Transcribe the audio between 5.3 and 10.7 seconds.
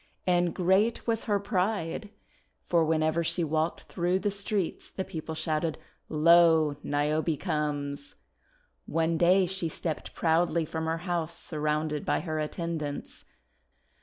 shouted, "Lo! Niobe comes!' One day she stepped proudly